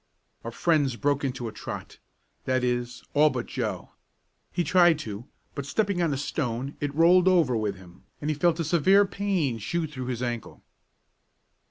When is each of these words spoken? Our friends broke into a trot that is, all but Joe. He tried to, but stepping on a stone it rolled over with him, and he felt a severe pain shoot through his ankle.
Our 0.43 0.49
friends 0.49 0.95
broke 0.95 1.23
into 1.23 1.47
a 1.47 1.51
trot 1.51 1.99
that 2.45 2.63
is, 2.63 3.03
all 3.13 3.29
but 3.29 3.45
Joe. 3.45 3.91
He 4.51 4.63
tried 4.63 4.97
to, 5.05 5.27
but 5.53 5.67
stepping 5.67 6.01
on 6.01 6.11
a 6.11 6.17
stone 6.17 6.75
it 6.79 6.95
rolled 6.95 7.27
over 7.27 7.55
with 7.55 7.75
him, 7.75 8.05
and 8.19 8.31
he 8.31 8.35
felt 8.35 8.59
a 8.59 8.63
severe 8.63 9.05
pain 9.05 9.59
shoot 9.59 9.91
through 9.91 10.07
his 10.07 10.23
ankle. 10.23 10.63